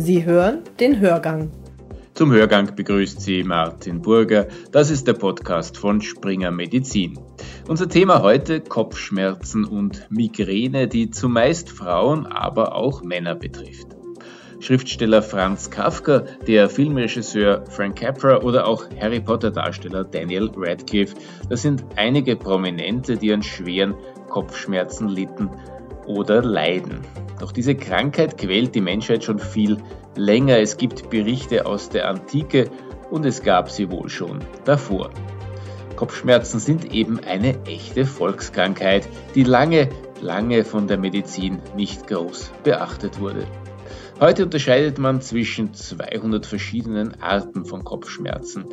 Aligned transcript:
Sie 0.00 0.24
hören 0.24 0.60
den 0.78 1.00
Hörgang. 1.00 1.50
Zum 2.14 2.30
Hörgang 2.30 2.76
begrüßt 2.76 3.20
Sie 3.20 3.42
Martin 3.42 4.00
Burger. 4.00 4.46
Das 4.70 4.90
ist 4.92 5.08
der 5.08 5.14
Podcast 5.14 5.76
von 5.76 6.00
Springer 6.00 6.52
Medizin. 6.52 7.18
Unser 7.66 7.88
Thema 7.88 8.22
heute 8.22 8.60
Kopfschmerzen 8.60 9.64
und 9.64 10.06
Migräne, 10.08 10.86
die 10.86 11.10
zumeist 11.10 11.70
Frauen, 11.70 12.26
aber 12.26 12.76
auch 12.76 13.02
Männer 13.02 13.34
betrifft. 13.34 13.88
Schriftsteller 14.60 15.20
Franz 15.20 15.68
Kafka, 15.68 16.26
der 16.46 16.70
Filmregisseur 16.70 17.64
Frank 17.68 17.96
Capra 17.98 18.42
oder 18.42 18.68
auch 18.68 18.84
Harry 19.00 19.18
Potter 19.18 19.50
Darsteller 19.50 20.04
Daniel 20.04 20.48
Radcliffe, 20.56 21.16
das 21.50 21.62
sind 21.62 21.84
einige 21.96 22.36
Prominente, 22.36 23.16
die 23.16 23.32
an 23.32 23.42
schweren 23.42 23.94
Kopfschmerzen 24.28 25.08
litten 25.08 25.50
oder 26.08 26.42
leiden. 26.42 27.00
Doch 27.38 27.52
diese 27.52 27.76
Krankheit 27.76 28.36
quält 28.38 28.74
die 28.74 28.80
Menschheit 28.80 29.22
schon 29.22 29.38
viel 29.38 29.78
länger. 30.16 30.58
Es 30.58 30.76
gibt 30.76 31.08
Berichte 31.10 31.66
aus 31.66 31.88
der 31.88 32.08
Antike 32.08 32.70
und 33.10 33.24
es 33.24 33.42
gab 33.42 33.70
sie 33.70 33.90
wohl 33.90 34.08
schon 34.08 34.40
davor. 34.64 35.10
Kopfschmerzen 35.94 36.60
sind 36.60 36.92
eben 36.92 37.20
eine 37.20 37.64
echte 37.64 38.04
Volkskrankheit, 38.04 39.08
die 39.34 39.42
lange, 39.44 39.88
lange 40.20 40.64
von 40.64 40.86
der 40.86 40.98
Medizin 40.98 41.60
nicht 41.76 42.06
groß 42.06 42.52
beachtet 42.64 43.20
wurde. 43.20 43.46
Heute 44.20 44.44
unterscheidet 44.44 44.98
man 44.98 45.20
zwischen 45.20 45.74
200 45.74 46.44
verschiedenen 46.44 47.22
Arten 47.22 47.64
von 47.64 47.84
Kopfschmerzen. 47.84 48.66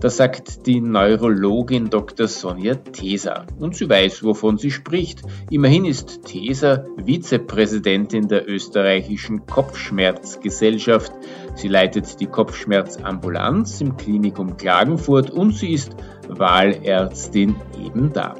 Das 0.00 0.18
sagt 0.18 0.66
die 0.66 0.80
Neurologin 0.80 1.88
Dr. 1.88 2.28
Sonja 2.28 2.74
Teser. 2.74 3.46
Und 3.58 3.76
sie 3.76 3.88
weiß, 3.88 4.22
wovon 4.24 4.58
sie 4.58 4.70
spricht. 4.70 5.22
Immerhin 5.50 5.86
ist 5.86 6.24
Teser 6.24 6.86
Vizepräsidentin 7.02 8.28
der 8.28 8.48
österreichischen 8.48 9.46
Kopfschmerzgesellschaft. 9.46 11.12
Sie 11.54 11.68
leitet 11.68 12.20
die 12.20 12.26
Kopfschmerzambulanz 12.26 13.80
im 13.80 13.96
Klinikum 13.96 14.58
Klagenfurt 14.58 15.30
und 15.30 15.54
sie 15.54 15.72
ist 15.72 15.96
Wahlärztin 16.28 17.56
eben 17.82 18.12
da. 18.12 18.34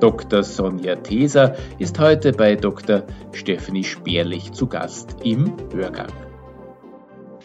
Dr. 0.00 0.42
Sonja 0.42 0.96
Teser 0.96 1.54
ist 1.78 1.98
heute 1.98 2.32
bei 2.32 2.54
Dr. 2.56 3.02
Stephanie 3.32 3.84
Sperlich 3.84 4.52
zu 4.52 4.66
Gast 4.66 5.16
im 5.22 5.52
Hörgang. 5.72 6.25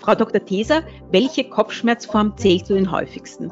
Frau 0.02 0.16
Dr. 0.16 0.44
Teser, 0.44 0.83
welche 1.11 1.47
Kopfschmerzform 1.47 2.35
zählt 2.35 2.66
zu 2.66 2.73
den 2.73 2.91
häufigsten? 2.91 3.52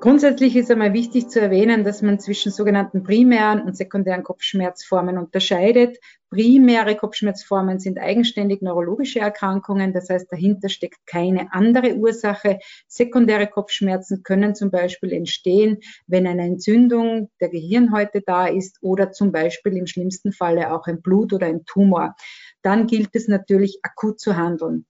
Grundsätzlich 0.00 0.54
ist 0.54 0.70
einmal 0.70 0.92
wichtig 0.92 1.28
zu 1.28 1.40
erwähnen, 1.40 1.82
dass 1.82 2.02
man 2.02 2.20
zwischen 2.20 2.52
sogenannten 2.52 3.02
primären 3.02 3.62
und 3.62 3.76
sekundären 3.76 4.22
Kopfschmerzformen 4.22 5.18
unterscheidet. 5.18 5.98
Primäre 6.30 6.94
Kopfschmerzformen 6.94 7.80
sind 7.80 7.98
eigenständig 7.98 8.62
neurologische 8.62 9.18
Erkrankungen, 9.18 9.92
das 9.92 10.08
heißt, 10.08 10.30
dahinter 10.30 10.68
steckt 10.68 11.04
keine 11.04 11.52
andere 11.52 11.96
Ursache. 11.96 12.60
Sekundäre 12.86 13.48
Kopfschmerzen 13.48 14.22
können 14.22 14.54
zum 14.54 14.70
Beispiel 14.70 15.12
entstehen, 15.12 15.78
wenn 16.06 16.28
eine 16.28 16.44
Entzündung 16.44 17.28
der 17.40 17.48
Gehirnhäute 17.48 18.22
da 18.24 18.46
ist 18.46 18.78
oder 18.82 19.10
zum 19.10 19.32
Beispiel 19.32 19.76
im 19.76 19.88
schlimmsten 19.88 20.30
Falle 20.30 20.72
auch 20.72 20.86
ein 20.86 21.02
Blut 21.02 21.32
oder 21.32 21.48
ein 21.48 21.64
Tumor. 21.64 22.14
Dann 22.62 22.86
gilt 22.86 23.16
es 23.16 23.26
natürlich 23.26 23.80
akut 23.82 24.20
zu 24.20 24.36
handeln. 24.36 24.86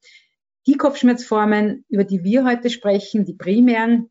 Die 0.69 0.77
Kopfschmerzformen, 0.77 1.87
über 1.89 2.05
die 2.05 2.25
wir 2.25 2.45
heute 2.45 2.69
sprechen, 2.69 3.25
die 3.25 3.33
primären, 3.33 4.11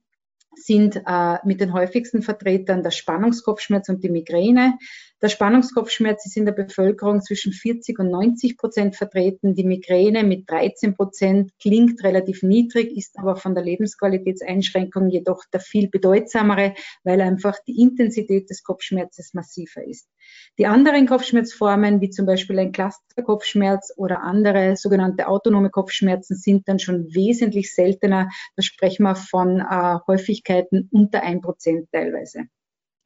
sind 0.56 1.00
äh, 1.06 1.38
mit 1.46 1.62
den 1.62 1.72
häufigsten 1.72 2.24
Vertretern 2.24 2.82
der 2.82 2.90
Spannungskopfschmerz 2.90 3.90
und 3.90 4.04
die 4.04 4.10
Migräne. 4.10 4.80
Der 5.22 5.30
Spannungskopfschmerz 5.30 6.26
ist 6.26 6.36
in 6.36 6.46
der 6.46 6.54
Bevölkerung 6.54 7.22
zwischen 7.22 7.54
40 7.54 8.00
und 8.00 8.10
90 8.10 8.58
Prozent 8.58 8.96
vertreten. 8.96 9.54
Die 9.54 9.66
Migräne 9.66 10.24
mit 10.24 10.50
13 10.50 10.96
Prozent 10.96 11.52
klingt 11.62 12.04
relativ 12.04 12.42
niedrig, 12.42 12.98
ist 12.98 13.20
aber 13.20 13.36
von 13.36 13.54
der 13.54 13.64
Lebensqualitätseinschränkung 13.64 15.10
jedoch 15.10 15.44
der 15.54 15.60
viel 15.60 15.90
bedeutsamere, 15.90 16.74
weil 17.04 17.22
einfach 17.22 17.60
die 17.68 17.80
Intensität 17.80 18.50
des 18.50 18.64
Kopfschmerzes 18.64 19.36
massiver 19.36 19.86
ist. 19.86 20.08
Die 20.60 20.66
anderen 20.66 21.06
Kopfschmerzformen, 21.08 22.02
wie 22.02 22.10
zum 22.10 22.26
Beispiel 22.26 22.58
ein 22.60 22.72
Clusterkopfschmerz 22.72 23.94
oder 23.96 24.24
andere 24.24 24.76
sogenannte 24.76 25.28
autonome 25.28 25.70
Kopfschmerzen, 25.70 26.36
sind 26.36 26.68
dann 26.68 26.80
schon 26.80 27.14
wesentlich 27.14 27.74
seltener. 27.74 28.30
Da 28.56 28.64
sprechen 28.64 29.04
wir 29.04 29.16
von 29.16 29.60
äh, 29.60 30.00
Häufigkeiten 30.08 30.90
unter 30.92 31.22
1 31.22 31.42
Prozent 31.42 31.90
teilweise. 31.92 32.46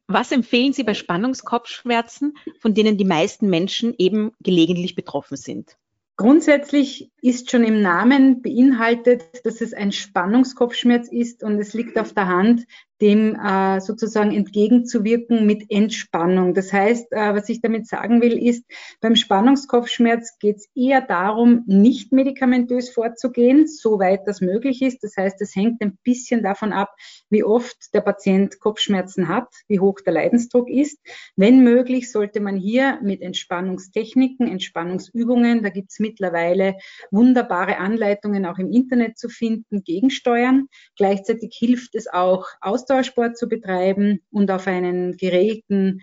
Was 0.08 0.32
empfehlen 0.32 0.72
Sie 0.72 0.84
bei 0.84 0.94
Spannungskopfschmerzen, 0.94 2.34
von 2.60 2.74
denen 2.74 2.98
die 2.98 3.04
meisten 3.04 3.48
Menschen 3.48 3.94
eben 3.98 4.32
gelegentlich 4.40 4.94
betroffen 4.94 5.36
sind? 5.36 5.76
Grundsätzlich 6.16 7.10
ist 7.22 7.50
schon 7.50 7.64
im 7.64 7.80
Namen 7.80 8.42
beinhaltet, 8.42 9.24
dass 9.44 9.60
es 9.60 9.72
ein 9.72 9.92
Spannungskopfschmerz 9.92 11.08
ist 11.08 11.42
und 11.42 11.58
es 11.58 11.72
liegt 11.72 11.98
auf 11.98 12.12
der 12.12 12.28
Hand, 12.28 12.66
dem 13.02 13.34
äh, 13.34 13.80
sozusagen 13.80 14.32
entgegenzuwirken 14.32 15.44
mit 15.44 15.70
Entspannung. 15.70 16.54
Das 16.54 16.72
heißt, 16.72 17.10
äh, 17.10 17.34
was 17.34 17.48
ich 17.48 17.60
damit 17.60 17.88
sagen 17.88 18.22
will, 18.22 18.38
ist, 18.38 18.64
beim 19.00 19.16
Spannungskopfschmerz 19.16 20.38
geht 20.38 20.58
es 20.58 20.68
eher 20.76 21.00
darum, 21.00 21.64
nicht 21.66 22.12
medikamentös 22.12 22.90
vorzugehen, 22.90 23.66
soweit 23.66 24.20
das 24.26 24.40
möglich 24.40 24.82
ist. 24.82 25.02
Das 25.02 25.16
heißt, 25.16 25.42
es 25.42 25.56
hängt 25.56 25.82
ein 25.82 25.98
bisschen 26.04 26.44
davon 26.44 26.72
ab, 26.72 26.94
wie 27.28 27.42
oft 27.42 27.92
der 27.92 28.02
Patient 28.02 28.60
Kopfschmerzen 28.60 29.26
hat, 29.26 29.48
wie 29.66 29.80
hoch 29.80 29.98
der 30.06 30.12
Leidensdruck 30.12 30.70
ist. 30.70 31.00
Wenn 31.34 31.64
möglich, 31.64 32.12
sollte 32.12 32.38
man 32.38 32.56
hier 32.56 33.00
mit 33.02 33.20
Entspannungstechniken, 33.20 34.46
Entspannungsübungen, 34.46 35.64
da 35.64 35.70
gibt 35.70 35.90
es 35.90 35.98
mittlerweile 35.98 36.76
wunderbare 37.10 37.78
Anleitungen 37.78 38.46
auch 38.46 38.58
im 38.58 38.70
Internet 38.70 39.18
zu 39.18 39.28
finden, 39.28 39.82
gegensteuern. 39.82 40.68
Gleichzeitig 40.96 41.56
hilft 41.58 41.96
es 41.96 42.06
auch, 42.06 42.46
Austausch 42.60 42.91
Ausdauersport 42.92 43.38
zu 43.38 43.48
betreiben 43.48 44.20
und 44.30 44.50
auf 44.50 44.66
einen 44.66 45.16
geregelten 45.16 46.02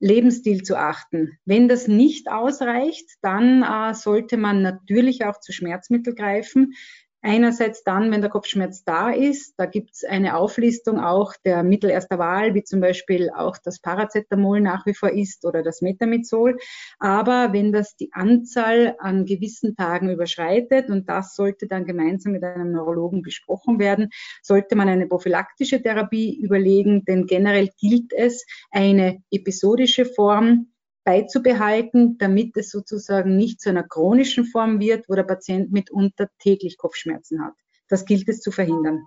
Lebensstil 0.00 0.62
zu 0.62 0.76
achten. 0.78 1.38
Wenn 1.44 1.68
das 1.68 1.88
nicht 1.88 2.30
ausreicht, 2.30 3.10
dann 3.20 3.62
äh, 3.62 3.94
sollte 3.94 4.36
man 4.36 4.62
natürlich 4.62 5.24
auch 5.24 5.40
zu 5.40 5.52
Schmerzmittel 5.52 6.14
greifen. 6.14 6.74
Einerseits 7.20 7.82
dann, 7.82 8.12
wenn 8.12 8.20
der 8.20 8.30
Kopfschmerz 8.30 8.84
da 8.84 9.10
ist, 9.10 9.54
da 9.56 9.66
gibt 9.66 9.90
es 9.92 10.04
eine 10.04 10.36
Auflistung 10.36 11.00
auch 11.00 11.34
der 11.44 11.64
Mittel 11.64 11.90
erster 11.90 12.18
Wahl, 12.18 12.54
wie 12.54 12.62
zum 12.62 12.80
Beispiel 12.80 13.30
auch 13.30 13.58
das 13.58 13.80
Paracetamol 13.80 14.60
nach 14.60 14.86
wie 14.86 14.94
vor 14.94 15.10
ist 15.10 15.44
oder 15.44 15.64
das 15.64 15.82
Metamizol. 15.82 16.58
Aber 17.00 17.52
wenn 17.52 17.72
das 17.72 17.96
die 17.96 18.12
Anzahl 18.12 18.94
an 19.00 19.26
gewissen 19.26 19.74
Tagen 19.74 20.10
überschreitet, 20.10 20.90
und 20.90 21.08
das 21.08 21.34
sollte 21.34 21.66
dann 21.66 21.86
gemeinsam 21.86 22.32
mit 22.32 22.44
einem 22.44 22.70
Neurologen 22.70 23.22
besprochen 23.22 23.80
werden, 23.80 24.10
sollte 24.42 24.76
man 24.76 24.88
eine 24.88 25.08
prophylaktische 25.08 25.82
Therapie 25.82 26.40
überlegen, 26.40 27.04
denn 27.04 27.26
generell 27.26 27.70
gilt 27.80 28.12
es, 28.12 28.46
eine 28.70 29.22
episodische 29.32 30.04
Form 30.04 30.68
beizubehalten, 31.04 32.18
damit 32.18 32.56
es 32.56 32.70
sozusagen 32.70 33.36
nicht 33.36 33.60
zu 33.60 33.70
einer 33.70 33.82
chronischen 33.82 34.44
Form 34.44 34.80
wird, 34.80 35.08
wo 35.08 35.14
der 35.14 35.22
Patient 35.22 35.72
mitunter 35.72 36.28
täglich 36.38 36.76
Kopfschmerzen 36.76 37.44
hat. 37.44 37.54
Das 37.88 38.04
gilt 38.04 38.28
es 38.28 38.40
zu 38.40 38.50
verhindern. 38.50 39.06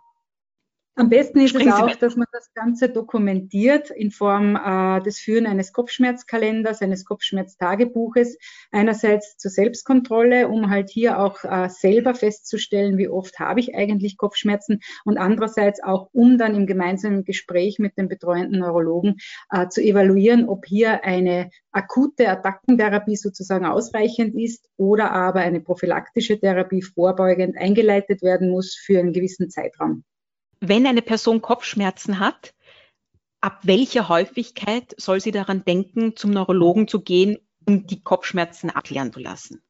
Am 0.96 1.08
besten 1.08 1.40
ist 1.40 1.56
es 1.56 1.72
auch, 1.72 1.96
dass 1.96 2.18
man 2.18 2.28
das 2.34 2.54
Ganze 2.54 2.90
dokumentiert 2.90 3.90
in 3.92 4.12
Form 4.12 4.58
äh, 4.58 5.02
des 5.02 5.20
Führen 5.20 5.48
eines 5.48 5.72
Kopfschmerzkalenders, 5.72 6.82
eines 6.82 7.06
Kopfschmerztagebuches. 7.06 8.38
Einerseits 8.72 9.38
zur 9.38 9.52
Selbstkontrolle, 9.52 10.50
um 10.50 10.70
halt 10.70 10.90
hier 10.90 11.20
auch 11.20 11.46
äh, 11.46 11.70
selber 11.70 12.14
festzustellen, 12.14 12.98
wie 12.98 13.08
oft 13.08 13.40
habe 13.40 13.62
ich 13.62 13.74
eigentlich 13.74 14.18
Kopfschmerzen 14.18 14.82
und 15.06 15.18
andererseits 15.18 15.82
auch, 15.82 16.10
um 16.12 16.38
dann 16.38 16.56
im 16.56 16.68
gemeinsamen 16.68 17.24
Gespräch 17.24 17.80
mit 17.80 17.98
dem 17.98 18.10
betreuenden 18.10 18.60
Neurologen 18.60 19.16
äh, 19.50 19.70
zu 19.70 19.82
evaluieren, 19.82 20.50
ob 20.50 20.66
hier 20.66 21.06
eine 21.06 21.52
akute 21.72 22.28
Attackentherapie 22.28 23.16
sozusagen 23.16 23.66
ausreichend 23.66 24.36
ist 24.36 24.70
oder 24.76 25.14
aber 25.14 25.40
eine 25.40 25.62
prophylaktische 25.62 26.38
Therapie 26.38 26.82
vorbeugend 26.82 27.58
eingeleitet 27.58 28.22
werden 28.24 28.50
muss 28.50 28.76
für 28.76 29.00
einen 29.00 29.14
gewissen 29.14 29.50
Zeitraum 29.50 30.04
wenn 30.62 30.86
eine 30.86 31.02
Person 31.02 31.42
Kopfschmerzen 31.42 32.20
hat, 32.20 32.54
ab 33.42 33.60
welcher 33.64 34.08
Häufigkeit 34.08 34.94
soll 34.98 35.20
sie 35.20 35.32
daran 35.32 35.66
denken, 35.66 36.16
zum 36.16 36.32
Neurologen 36.32 36.88
zu 36.88 37.02
gehen, 37.02 37.38
um 37.66 37.88
die 37.88 38.02
Kopfschmerzen 38.02 38.70
abklären 38.70 39.12
zu 39.12 39.20
lassen? 39.20 39.62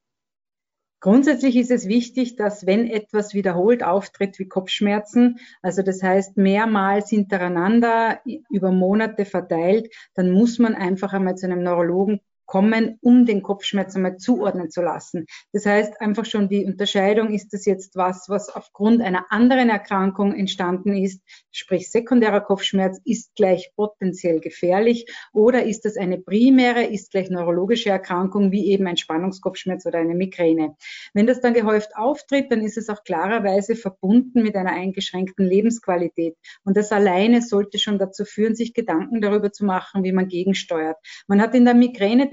Grundsätzlich 1.00 1.56
ist 1.56 1.72
es 1.72 1.88
wichtig, 1.88 2.36
dass 2.36 2.68
wenn 2.68 2.88
etwas 2.88 3.34
wiederholt 3.34 3.84
auftritt 3.84 4.38
wie 4.38 4.48
Kopfschmerzen, 4.48 5.40
also 5.64 5.82
das 5.82 6.04
heißt 6.04 6.38
mehrmals 6.38 7.10
hintereinander 7.10 8.22
über 8.52 8.72
Monate 8.72 9.26
verteilt, 9.26 9.92
dann 10.14 10.30
muss 10.30 10.60
man 10.60 10.76
einfach 10.76 11.14
einmal 11.14 11.36
zu 11.36 11.48
einem 11.48 11.64
Neurologen 11.64 12.22
kommen, 12.52 12.98
um 13.00 13.26
den 13.26 13.44
Kopfschmerz 13.44 13.96
einmal 13.96 14.18
zuordnen 14.18 14.70
zu 14.70 14.82
lassen. 14.82 15.26
Das 15.54 15.66
heißt 15.66 16.02
einfach 16.02 16.26
schon 16.26 16.50
die 16.50 16.66
Unterscheidung, 16.66 17.32
ist 17.34 17.54
das 17.54 17.64
jetzt 17.64 17.96
was, 17.96 18.26
was 18.28 18.50
aufgrund 18.50 19.02
einer 19.02 19.28
anderen 19.30 19.70
Erkrankung 19.70 20.36
entstanden 20.36 20.98
ist, 20.98 21.22
sprich 21.52 21.90
sekundärer 21.90 22.42
Kopfschmerz 22.42 23.00
ist 23.06 23.36
gleich 23.36 23.72
potenziell 23.78 24.42
gefährlich 24.42 25.06
oder 25.32 25.64
ist 25.64 25.86
das 25.86 25.96
eine 25.96 26.18
primäre, 26.18 26.84
ist 26.84 27.12
gleich 27.12 27.30
neurologische 27.30 27.90
Erkrankung 27.90 28.52
wie 28.52 28.68
eben 28.68 28.86
ein 28.86 28.98
Spannungskopfschmerz 28.98 29.86
oder 29.86 30.00
eine 30.00 30.16
Migräne. 30.16 30.76
Wenn 31.14 31.28
das 31.28 31.40
dann 31.40 31.54
gehäuft 31.54 31.96
auftritt, 31.96 32.52
dann 32.52 32.60
ist 32.60 32.78
es 32.78 32.90
auch 32.90 33.06
klarerweise 33.06 33.78
verbunden 33.78 34.44
mit 34.44 34.58
einer 34.58 34.74
eingeschränkten 34.74 35.46
Lebensqualität. 35.46 36.36
Und 36.66 36.76
das 36.76 36.92
alleine 36.92 37.42
sollte 37.42 37.80
schon 37.80 37.98
dazu 37.98 38.26
führen, 38.26 38.56
sich 38.56 38.74
Gedanken 38.74 39.22
darüber 39.22 39.54
zu 39.54 39.64
machen, 39.64 40.04
wie 40.04 40.12
man 40.12 40.28
gegensteuert. 40.28 40.98
Man 41.28 41.42
hat 41.42 41.56
in 41.56 41.64
der 41.64 41.76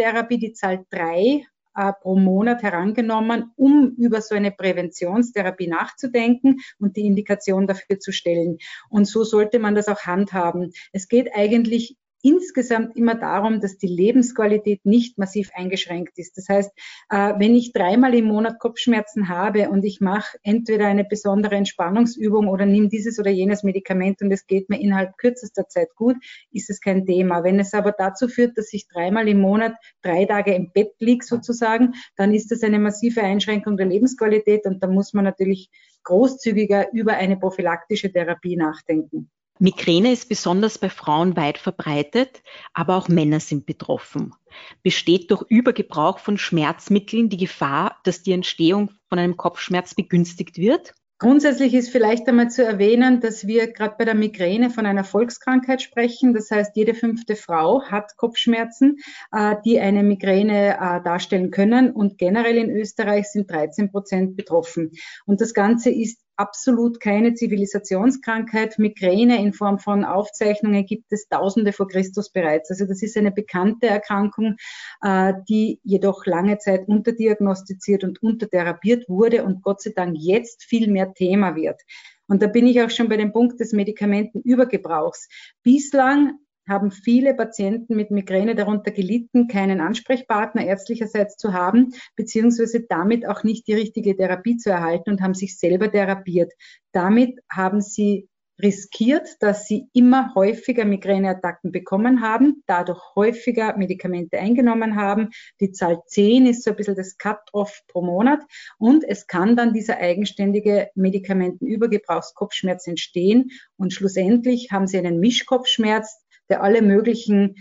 Migränetherapie 0.08 0.38
die 0.38 0.52
Zahl 0.52 0.84
drei 0.90 1.44
äh, 1.74 1.92
pro 2.00 2.16
Monat 2.16 2.62
herangenommen, 2.62 3.52
um 3.56 3.94
über 3.96 4.20
so 4.20 4.34
eine 4.34 4.50
Präventionstherapie 4.50 5.68
nachzudenken 5.68 6.60
und 6.78 6.96
die 6.96 7.06
Indikation 7.06 7.66
dafür 7.66 7.98
zu 7.98 8.12
stellen. 8.12 8.58
Und 8.90 9.06
so 9.06 9.24
sollte 9.24 9.58
man 9.58 9.74
das 9.74 9.88
auch 9.88 10.00
handhaben. 10.00 10.72
Es 10.92 11.08
geht 11.08 11.34
eigentlich 11.34 11.96
insgesamt 12.22 12.96
immer 12.96 13.14
darum, 13.14 13.60
dass 13.60 13.78
die 13.78 13.86
Lebensqualität 13.86 14.84
nicht 14.84 15.18
massiv 15.18 15.50
eingeschränkt 15.54 16.18
ist. 16.18 16.36
Das 16.36 16.48
heißt, 16.48 16.70
äh, 17.10 17.34
wenn 17.38 17.54
ich 17.54 17.72
dreimal 17.72 18.14
im 18.14 18.26
Monat 18.26 18.58
Kopfschmerzen 18.58 19.28
habe 19.28 19.70
und 19.70 19.84
ich 19.84 20.00
mache 20.00 20.38
entweder 20.42 20.86
eine 20.86 21.04
besondere 21.04 21.54
Entspannungsübung 21.54 22.48
oder 22.48 22.66
nehme 22.66 22.88
dieses 22.88 23.18
oder 23.18 23.30
jenes 23.30 23.62
Medikament 23.62 24.20
und 24.22 24.32
es 24.32 24.46
geht 24.46 24.68
mir 24.68 24.80
innerhalb 24.80 25.16
kürzester 25.16 25.68
Zeit 25.68 25.94
gut, 25.94 26.16
ist 26.50 26.70
es 26.70 26.80
kein 26.80 27.06
Thema. 27.06 27.44
Wenn 27.44 27.60
es 27.60 27.74
aber 27.74 27.92
dazu 27.92 28.28
führt, 28.28 28.58
dass 28.58 28.72
ich 28.72 28.88
dreimal 28.88 29.28
im 29.28 29.40
Monat 29.40 29.74
drei 30.02 30.24
Tage 30.24 30.54
im 30.54 30.72
Bett 30.72 30.94
liege 30.98 31.24
sozusagen, 31.24 31.94
dann 32.16 32.34
ist 32.34 32.50
das 32.50 32.62
eine 32.62 32.78
massive 32.78 33.22
Einschränkung 33.22 33.76
der 33.76 33.86
Lebensqualität 33.86 34.66
und 34.66 34.82
da 34.82 34.88
muss 34.88 35.12
man 35.12 35.24
natürlich 35.24 35.70
großzügiger 36.02 36.92
über 36.92 37.12
eine 37.14 37.36
prophylaktische 37.36 38.10
Therapie 38.10 38.56
nachdenken. 38.56 39.30
Migräne 39.58 40.12
ist 40.12 40.28
besonders 40.28 40.78
bei 40.78 40.88
Frauen 40.88 41.36
weit 41.36 41.58
verbreitet, 41.58 42.42
aber 42.74 42.96
auch 42.96 43.08
Männer 43.08 43.40
sind 43.40 43.66
betroffen. 43.66 44.34
Besteht 44.82 45.30
durch 45.30 45.42
Übergebrauch 45.48 46.18
von 46.18 46.38
Schmerzmitteln 46.38 47.28
die 47.28 47.36
Gefahr, 47.36 47.98
dass 48.04 48.22
die 48.22 48.32
Entstehung 48.32 48.90
von 49.08 49.18
einem 49.18 49.36
Kopfschmerz 49.36 49.94
begünstigt 49.94 50.58
wird? 50.58 50.94
Grundsätzlich 51.20 51.74
ist 51.74 51.90
vielleicht 51.90 52.28
einmal 52.28 52.48
zu 52.48 52.64
erwähnen, 52.64 53.20
dass 53.20 53.44
wir 53.44 53.72
gerade 53.72 53.96
bei 53.98 54.04
der 54.04 54.14
Migräne 54.14 54.70
von 54.70 54.86
einer 54.86 55.02
Volkskrankheit 55.02 55.82
sprechen. 55.82 56.32
Das 56.32 56.48
heißt, 56.52 56.76
jede 56.76 56.94
fünfte 56.94 57.34
Frau 57.34 57.82
hat 57.82 58.16
Kopfschmerzen, 58.16 58.98
äh, 59.32 59.56
die 59.64 59.80
eine 59.80 60.04
Migräne 60.04 60.74
äh, 60.74 61.02
darstellen 61.02 61.50
können. 61.50 61.90
Und 61.90 62.18
generell 62.18 62.56
in 62.56 62.70
Österreich 62.70 63.26
sind 63.32 63.50
13 63.50 63.90
Prozent 63.90 64.36
betroffen. 64.36 64.92
Und 65.26 65.40
das 65.40 65.54
Ganze 65.54 65.90
ist 65.90 66.20
absolut 66.38 67.00
keine 67.00 67.34
Zivilisationskrankheit. 67.34 68.78
Migräne 68.78 69.42
in 69.42 69.52
Form 69.52 69.78
von 69.78 70.04
Aufzeichnungen 70.04 70.86
gibt 70.86 71.12
es 71.12 71.28
Tausende 71.28 71.72
vor 71.72 71.88
Christus 71.88 72.30
bereits. 72.30 72.70
Also 72.70 72.86
das 72.86 73.02
ist 73.02 73.16
eine 73.16 73.32
bekannte 73.32 73.88
Erkrankung, 73.88 74.56
äh, 75.02 75.34
die 75.48 75.80
jedoch 75.82 76.24
lange 76.26 76.58
Zeit 76.58 76.88
unterdiagnostiziert 76.88 78.04
und 78.04 78.22
untertherapiert 78.22 79.08
wurde 79.08 79.44
und 79.44 79.62
Gott 79.62 79.82
sei 79.82 79.92
Dank 79.94 80.16
jetzt 80.18 80.64
viel 80.64 80.88
mehr 80.88 81.12
Thema 81.12 81.56
wird. 81.56 81.82
Und 82.28 82.42
da 82.42 82.46
bin 82.46 82.66
ich 82.66 82.80
auch 82.82 82.90
schon 82.90 83.08
bei 83.08 83.16
dem 83.16 83.32
Punkt 83.32 83.58
des 83.58 83.72
Medikamentenübergebrauchs. 83.72 85.28
Bislang 85.62 86.38
haben 86.68 86.90
viele 86.90 87.34
Patienten 87.34 87.96
mit 87.96 88.10
Migräne 88.10 88.54
darunter 88.54 88.90
gelitten, 88.90 89.48
keinen 89.48 89.80
Ansprechpartner 89.80 90.66
ärztlicherseits 90.66 91.36
zu 91.36 91.52
haben, 91.52 91.94
beziehungsweise 92.16 92.82
damit 92.88 93.26
auch 93.26 93.42
nicht 93.42 93.66
die 93.66 93.74
richtige 93.74 94.16
Therapie 94.16 94.56
zu 94.56 94.70
erhalten 94.70 95.10
und 95.10 95.22
haben 95.22 95.34
sich 95.34 95.58
selber 95.58 95.90
therapiert. 95.90 96.52
Damit 96.92 97.38
haben 97.50 97.80
sie 97.80 98.28
riskiert, 98.60 99.36
dass 99.40 99.66
sie 99.66 99.88
immer 99.92 100.34
häufiger 100.34 100.84
Migräneattacken 100.84 101.70
bekommen 101.70 102.20
haben, 102.20 102.62
dadurch 102.66 103.00
häufiger 103.14 103.76
Medikamente 103.76 104.38
eingenommen 104.38 104.96
haben. 104.96 105.30
Die 105.60 105.72
Zahl 105.72 106.02
10 106.06 106.46
ist 106.46 106.64
so 106.64 106.70
ein 106.70 106.76
bisschen 106.76 106.96
das 106.96 107.18
Cut-off 107.18 107.82
pro 107.86 108.02
Monat 108.02 108.40
und 108.78 109.04
es 109.04 109.26
kann 109.26 109.56
dann 109.56 109.72
dieser 109.72 109.98
eigenständige 109.98 110.90
Medikamentenübergebrauchskopfschmerz 110.94 112.86
entstehen 112.86 113.50
und 113.76 113.92
schlussendlich 113.92 114.70
haben 114.72 114.86
sie 114.86 114.98
einen 114.98 115.20
Mischkopfschmerz, 115.20 116.24
der 116.48 116.62
alle 116.62 116.82
möglichen 116.82 117.54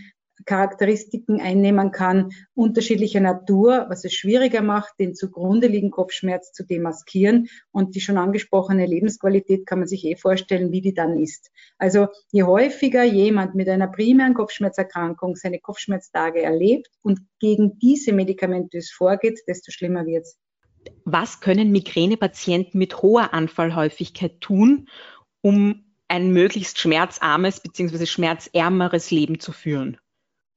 Charakteristiken 0.45 1.42
einnehmen 1.42 1.92
kann, 1.92 2.30
unterschiedlicher 2.54 3.19
Natur, 3.19 3.86
was 3.89 4.06
es 4.06 4.13
schwieriger 4.13 4.62
macht, 4.62 4.94
den 5.00 5.16
zugrunde 5.16 5.68
liegenden 5.68 5.92
Kopfschmerz 5.92 6.51
zu 6.51 6.66
demaskieren. 6.66 7.48
Und 7.72 7.95
die 7.95 8.01
schon 8.01 8.18
angesprochene 8.18 8.86
Lebensqualität 8.86 9.66
kann 9.66 9.80
man 9.80 9.88
sich 9.88 10.06
eh 10.06 10.16
vorstellen, 10.16 10.72
wie 10.72 10.81
die 10.81 10.94
dann 10.94 11.18
ist. 11.19 11.51
Also 11.78 12.07
je 12.31 12.44
häufiger 12.44 13.04
jemand 13.04 13.56
mit 13.56 13.68
einer 13.68 13.88
primären 13.88 14.34
Kopfschmerzerkrankung 14.34 15.36
seine 15.36 15.60
Kopfschmerztage 15.60 16.42
erlebt 16.42 16.89
und 17.01 17.19
gegen 17.39 17.80
diese 17.80 18.13
medikamentös 18.13 18.92
vorgeht, 18.92 19.42
desto 19.48 19.72
schlimmer 19.72 20.06
wird's. 20.06 20.38
Was 21.04 21.42
können 21.42 21.72
Migränepatienten 21.72 22.78
mit 22.78 23.01
hoher 23.01 23.34
Anfallhäufigkeit 23.34 24.39
tun, 24.39 24.88
um 25.42 25.87
ein 26.07 26.31
möglichst 26.31 26.80
schmerzarmes 26.80 27.59
bzw. 27.59 28.06
schmerzärmeres 28.06 29.12
Leben 29.12 29.39
zu 29.39 29.51
führen? 29.51 29.98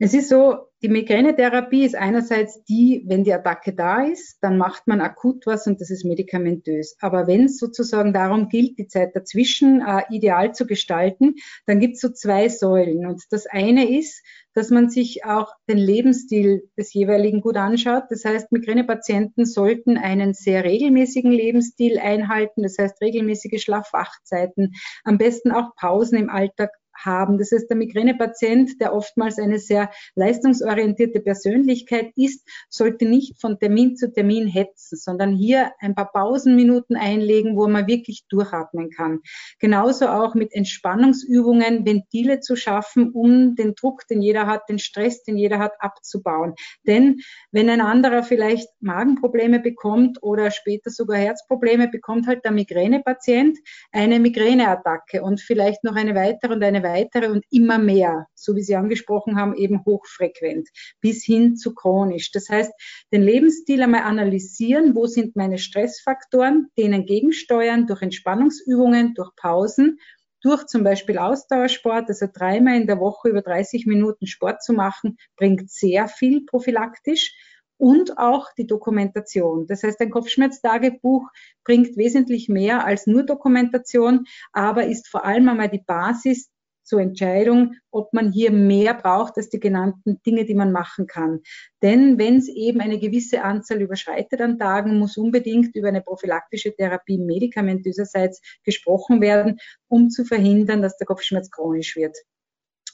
Es 0.02 0.14
ist 0.14 0.30
so, 0.30 0.70
die 0.82 0.88
Migränetherapie 0.88 1.84
ist 1.84 1.94
einerseits 1.94 2.64
die, 2.64 3.04
wenn 3.06 3.22
die 3.22 3.34
Attacke 3.34 3.74
da 3.74 4.02
ist, 4.02 4.38
dann 4.40 4.56
macht 4.56 4.86
man 4.86 5.02
akut 5.02 5.44
was 5.44 5.66
und 5.66 5.78
das 5.78 5.90
ist 5.90 6.06
medikamentös. 6.06 6.96
Aber 7.00 7.26
wenn 7.26 7.44
es 7.44 7.58
sozusagen 7.58 8.14
darum 8.14 8.48
gilt, 8.48 8.78
die 8.78 8.86
Zeit 8.86 9.14
dazwischen 9.14 9.82
äh, 9.82 10.04
ideal 10.08 10.54
zu 10.54 10.66
gestalten, 10.66 11.34
dann 11.66 11.80
gibt 11.80 11.96
es 11.96 12.00
so 12.00 12.08
zwei 12.08 12.48
Säulen. 12.48 13.04
Und 13.04 13.22
das 13.28 13.46
eine 13.46 13.94
ist, 13.94 14.24
dass 14.54 14.70
man 14.70 14.90
sich 14.90 15.24
auch 15.24 15.52
den 15.68 15.78
Lebensstil 15.78 16.68
des 16.76 16.92
jeweiligen 16.92 17.40
gut 17.40 17.56
anschaut. 17.56 18.04
Das 18.10 18.24
heißt, 18.24 18.52
Migränepatienten 18.52 19.46
sollten 19.46 19.96
einen 19.96 20.34
sehr 20.34 20.64
regelmäßigen 20.64 21.30
Lebensstil 21.30 21.98
einhalten, 21.98 22.62
das 22.62 22.76
heißt 22.78 23.00
regelmäßige 23.00 23.62
Schlafwachzeiten, 23.62 24.74
am 25.04 25.18
besten 25.18 25.52
auch 25.52 25.74
Pausen 25.76 26.18
im 26.18 26.30
Alltag 26.30 26.70
haben. 27.04 27.38
Das 27.38 27.52
heißt, 27.52 27.68
der 27.70 27.76
Migränepatient, 27.76 28.80
der 28.80 28.94
oftmals 28.94 29.38
eine 29.38 29.58
sehr 29.58 29.90
leistungsorientierte 30.14 31.20
Persönlichkeit 31.20 32.12
ist, 32.16 32.46
sollte 32.68 33.06
nicht 33.06 33.40
von 33.40 33.58
Termin 33.58 33.96
zu 33.96 34.12
Termin 34.12 34.46
hetzen, 34.46 34.96
sondern 34.96 35.34
hier 35.34 35.72
ein 35.78 35.94
paar 35.94 36.12
Pausenminuten 36.12 36.96
einlegen, 36.96 37.56
wo 37.56 37.66
man 37.68 37.86
wirklich 37.86 38.24
durchatmen 38.28 38.90
kann. 38.90 39.20
Genauso 39.58 40.08
auch 40.08 40.34
mit 40.34 40.52
Entspannungsübungen 40.52 41.86
Ventile 41.86 42.40
zu 42.40 42.56
schaffen, 42.56 43.10
um 43.12 43.54
den 43.54 43.74
Druck, 43.74 44.06
den 44.08 44.20
jeder 44.20 44.46
hat, 44.46 44.68
den 44.68 44.78
Stress, 44.78 45.22
den 45.22 45.36
jeder 45.36 45.58
hat, 45.58 45.72
abzubauen. 45.78 46.54
Denn 46.86 47.20
wenn 47.50 47.70
ein 47.70 47.80
anderer 47.80 48.22
vielleicht 48.22 48.68
Magenprobleme 48.80 49.60
bekommt 49.60 50.22
oder 50.22 50.50
später 50.50 50.90
sogar 50.90 51.18
Herzprobleme, 51.18 51.88
bekommt 51.88 52.26
halt 52.26 52.44
der 52.44 52.52
Migränepatient 52.52 53.58
eine 53.92 54.18
Migräneattacke 54.20 55.22
und 55.22 55.40
vielleicht 55.40 55.84
noch 55.84 55.96
eine 55.96 56.14
weitere 56.14 56.52
und 56.52 56.62
eine 56.62 56.82
weitere 56.82 56.89
weitere 56.92 57.28
und 57.28 57.44
immer 57.50 57.78
mehr, 57.78 58.26
so 58.34 58.56
wie 58.56 58.62
Sie 58.62 58.76
angesprochen 58.76 59.36
haben, 59.36 59.54
eben 59.54 59.84
hochfrequent 59.84 60.68
bis 61.00 61.24
hin 61.24 61.56
zu 61.56 61.74
chronisch. 61.74 62.32
Das 62.32 62.48
heißt, 62.48 62.72
den 63.12 63.22
Lebensstil 63.22 63.82
einmal 63.82 64.02
analysieren, 64.02 64.94
wo 64.94 65.06
sind 65.06 65.36
meine 65.36 65.58
Stressfaktoren, 65.58 66.68
denen 66.76 67.06
gegensteuern 67.06 67.86
durch 67.86 68.02
Entspannungsübungen, 68.02 69.14
durch 69.14 69.30
Pausen 69.36 69.98
durch 70.42 70.66
zum 70.66 70.84
Beispiel 70.84 71.18
Ausdauersport, 71.18 72.08
also 72.08 72.26
dreimal 72.32 72.76
in 72.76 72.86
der 72.86 72.98
Woche 72.98 73.28
über 73.28 73.42
30 73.42 73.84
Minuten 73.84 74.26
Sport 74.26 74.62
zu 74.62 74.72
machen, 74.72 75.18
bringt 75.36 75.70
sehr 75.70 76.08
viel 76.08 76.46
prophylaktisch 76.46 77.34
und 77.80 78.18
auch 78.18 78.48
die 78.58 78.66
Dokumentation. 78.66 79.66
Das 79.66 79.82
heißt, 79.82 80.00
ein 80.00 80.10
Kopfschmerztagebuch 80.10 81.28
bringt 81.64 81.96
wesentlich 81.96 82.48
mehr 82.48 82.84
als 82.84 83.06
nur 83.06 83.22
Dokumentation, 83.22 84.26
aber 84.52 84.84
ist 84.84 85.08
vor 85.08 85.24
allem 85.24 85.48
einmal 85.48 85.70
die 85.70 85.82
Basis 85.86 86.50
zur 86.90 87.00
Entscheidung, 87.00 87.76
ob 87.92 88.12
man 88.12 88.32
hier 88.32 88.50
mehr 88.50 88.94
braucht 88.94 89.36
als 89.36 89.48
die 89.48 89.60
genannten 89.60 90.20
Dinge, 90.26 90.44
die 90.44 90.56
man 90.56 90.72
machen 90.72 91.06
kann. 91.06 91.40
Denn 91.82 92.18
wenn 92.18 92.38
es 92.38 92.48
eben 92.48 92.80
eine 92.80 92.98
gewisse 92.98 93.42
Anzahl 93.42 93.80
überschreitet 93.80 94.40
an 94.40 94.58
Tagen, 94.58 94.98
muss 94.98 95.16
unbedingt 95.16 95.76
über 95.76 95.88
eine 95.88 96.02
prophylaktische 96.02 96.74
Therapie 96.74 97.18
medikamentöserseits 97.18 98.40
gesprochen 98.64 99.20
werden, 99.20 99.58
um 99.86 100.10
zu 100.10 100.24
verhindern, 100.24 100.82
dass 100.82 100.96
der 100.96 101.06
Kopfschmerz 101.06 101.48
chronisch 101.50 101.94
wird. 101.94 102.16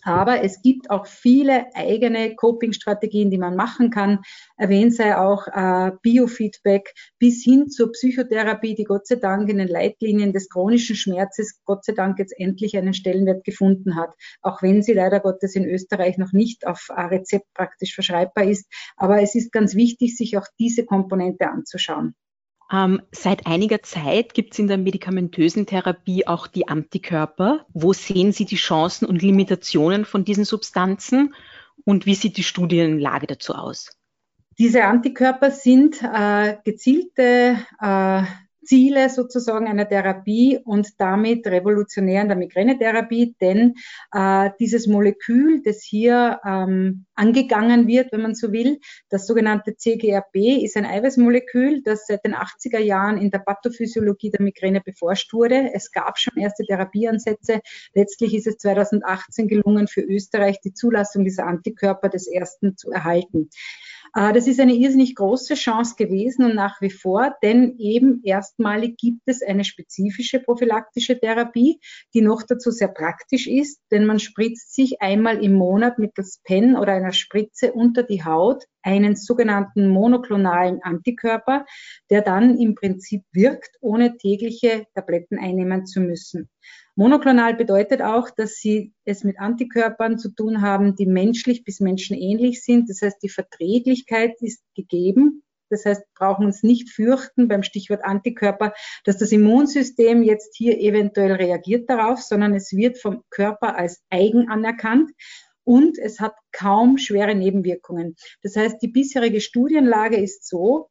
Aber 0.06 0.44
es 0.44 0.62
gibt 0.62 0.88
auch 0.88 1.04
viele 1.04 1.74
eigene 1.74 2.36
Coping-Strategien, 2.36 3.28
die 3.28 3.38
man 3.38 3.56
machen 3.56 3.90
kann. 3.90 4.20
Erwähnt 4.56 4.94
sei 4.94 5.16
auch 5.18 5.48
äh, 5.48 5.90
Biofeedback 6.00 6.94
bis 7.18 7.42
hin 7.42 7.68
zur 7.68 7.90
Psychotherapie, 7.90 8.76
die 8.76 8.84
Gott 8.84 9.08
sei 9.08 9.16
Dank 9.16 9.48
in 9.48 9.58
den 9.58 9.66
Leitlinien 9.66 10.32
des 10.32 10.48
chronischen 10.48 10.94
Schmerzes 10.94 11.60
Gott 11.64 11.84
sei 11.84 11.92
Dank 11.92 12.20
jetzt 12.20 12.38
endlich 12.38 12.76
einen 12.76 12.94
Stellenwert 12.94 13.42
gefunden 13.42 13.96
hat. 13.96 14.14
Auch 14.42 14.62
wenn 14.62 14.80
sie 14.80 14.92
leider 14.92 15.18
Gottes 15.18 15.56
in 15.56 15.64
Österreich 15.64 16.18
noch 16.18 16.32
nicht 16.32 16.68
auf 16.68 16.88
Rezept 16.88 17.52
praktisch 17.52 17.92
verschreibbar 17.92 18.44
ist. 18.44 18.72
Aber 18.96 19.20
es 19.22 19.34
ist 19.34 19.50
ganz 19.50 19.74
wichtig, 19.74 20.16
sich 20.16 20.38
auch 20.38 20.46
diese 20.56 20.84
Komponente 20.84 21.50
anzuschauen. 21.50 22.14
Ähm, 22.72 23.00
seit 23.12 23.46
einiger 23.46 23.82
Zeit 23.82 24.34
gibt 24.34 24.52
es 24.52 24.58
in 24.58 24.66
der 24.66 24.78
medikamentösen 24.78 25.66
Therapie 25.66 26.26
auch 26.26 26.46
die 26.46 26.68
Antikörper. 26.68 27.64
Wo 27.72 27.92
sehen 27.92 28.32
Sie 28.32 28.44
die 28.44 28.56
Chancen 28.56 29.06
und 29.06 29.22
Limitationen 29.22 30.04
von 30.04 30.24
diesen 30.24 30.44
Substanzen 30.44 31.34
und 31.84 32.06
wie 32.06 32.14
sieht 32.14 32.36
die 32.36 32.42
Studienlage 32.42 33.26
dazu 33.26 33.54
aus? 33.54 33.96
Diese 34.58 34.84
Antikörper 34.84 35.50
sind 35.50 36.02
äh, 36.02 36.56
gezielte 36.64 37.58
äh, 37.80 38.22
Ziele 38.66 39.08
sozusagen 39.08 39.66
einer 39.66 39.88
Therapie 39.88 40.58
und 40.64 41.00
damit 41.00 41.46
revolutionär 41.46 42.22
in 42.22 42.28
der 42.28 42.36
Migränetherapie, 42.36 43.36
denn 43.40 43.74
äh, 44.12 44.50
dieses 44.60 44.86
Molekül, 44.86 45.62
das 45.64 45.82
hier 45.82 46.40
ähm, 46.44 47.06
angegangen 47.14 47.86
wird, 47.86 48.12
wenn 48.12 48.22
man 48.22 48.34
so 48.34 48.52
will, 48.52 48.78
das 49.08 49.26
sogenannte 49.26 49.76
CGRP, 49.76 50.62
ist 50.62 50.76
ein 50.76 50.84
Eiweißmolekül, 50.84 51.82
das 51.82 52.06
seit 52.06 52.24
den 52.24 52.34
80er 52.34 52.78
Jahren 52.78 53.18
in 53.18 53.30
der 53.30 53.38
Pathophysiologie 53.38 54.30
der 54.30 54.42
Migräne 54.42 54.80
beforscht 54.80 55.32
wurde. 55.32 55.72
Es 55.72 55.92
gab 55.92 56.18
schon 56.18 56.36
erste 56.36 56.64
Therapieansätze. 56.64 57.60
Letztlich 57.94 58.34
ist 58.34 58.46
es 58.46 58.58
2018 58.58 59.48
gelungen, 59.48 59.88
für 59.88 60.02
Österreich 60.02 60.60
die 60.60 60.74
Zulassung 60.74 61.24
dieser 61.24 61.46
Antikörper 61.46 62.08
des 62.08 62.26
ersten 62.26 62.76
zu 62.76 62.90
erhalten. 62.90 63.48
Äh, 64.16 64.32
das 64.32 64.46
ist 64.46 64.58
eine 64.58 64.74
irrsinnig 64.74 65.14
große 65.14 65.54
Chance 65.54 65.94
gewesen 65.96 66.46
und 66.46 66.54
nach 66.54 66.80
wie 66.80 66.90
vor, 66.90 67.36
denn 67.42 67.76
eben 67.78 68.22
erstmalig 68.24 68.96
gibt 68.96 69.20
es 69.26 69.42
eine 69.42 69.62
spezifische 69.62 70.40
prophylaktische 70.40 71.20
Therapie, 71.20 71.78
die 72.14 72.22
noch 72.22 72.42
dazu 72.42 72.70
sehr 72.70 72.88
praktisch 72.88 73.46
ist, 73.46 73.80
denn 73.90 74.06
man 74.06 74.18
spritzt 74.18 74.74
sich 74.74 75.02
einmal 75.02 75.44
im 75.44 75.52
Monat 75.52 75.98
mittels 75.98 76.40
Pen 76.44 76.76
oder 76.76 76.92
einer 76.92 77.12
Spritze 77.12 77.72
unter 77.72 78.02
die 78.02 78.24
Haut 78.24 78.64
einen 78.86 79.16
sogenannten 79.16 79.88
monoklonalen 79.88 80.80
Antikörper, 80.82 81.66
der 82.08 82.22
dann 82.22 82.56
im 82.56 82.76
Prinzip 82.76 83.24
wirkt, 83.32 83.76
ohne 83.80 84.16
tägliche 84.16 84.86
Tabletten 84.94 85.38
einnehmen 85.38 85.86
zu 85.86 86.00
müssen. 86.00 86.48
Monoklonal 86.94 87.54
bedeutet 87.54 88.00
auch, 88.00 88.30
dass 88.30 88.54
sie 88.54 88.94
es 89.04 89.24
mit 89.24 89.38
Antikörpern 89.40 90.18
zu 90.18 90.30
tun 90.30 90.62
haben, 90.62 90.94
die 90.94 91.06
menschlich 91.06 91.64
bis 91.64 91.80
menschenähnlich 91.80 92.62
sind. 92.62 92.88
Das 92.88 93.02
heißt, 93.02 93.22
die 93.22 93.28
Verträglichkeit 93.28 94.40
ist 94.40 94.62
gegeben. 94.74 95.42
Das 95.68 95.84
heißt, 95.84 96.02
brauchen 96.14 96.46
uns 96.46 96.62
nicht 96.62 96.90
fürchten 96.90 97.48
beim 97.48 97.64
Stichwort 97.64 98.04
Antikörper, 98.04 98.72
dass 99.04 99.18
das 99.18 99.32
Immunsystem 99.32 100.22
jetzt 100.22 100.54
hier 100.56 100.78
eventuell 100.78 101.32
reagiert 101.32 101.90
darauf, 101.90 102.20
sondern 102.20 102.54
es 102.54 102.72
wird 102.72 102.98
vom 102.98 103.24
Körper 103.30 103.76
als 103.76 104.00
eigen 104.08 104.48
anerkannt 104.48 105.10
und 105.66 105.98
es 105.98 106.20
hat 106.20 106.36
kaum 106.52 106.96
schwere 106.96 107.34
Nebenwirkungen. 107.34 108.14
Das 108.42 108.54
heißt, 108.56 108.80
die 108.80 108.88
bisherige 108.88 109.40
Studienlage 109.40 110.16
ist 110.16 110.46
so, 110.46 110.88